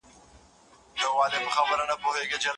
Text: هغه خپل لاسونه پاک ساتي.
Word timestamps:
هغه 1.01 1.39
خپل 1.53 1.79
لاسونه 1.79 1.95
پاک 2.03 2.15
ساتي. 2.31 2.49